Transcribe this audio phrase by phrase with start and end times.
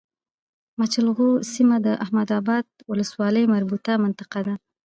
[0.79, 4.53] مچلغو سيمه د احمداباد ولسوالی مربوطه منطقه ده